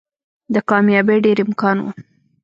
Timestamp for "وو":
1.79-1.91